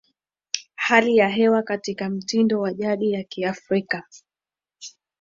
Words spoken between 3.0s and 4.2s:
ya Kiafrika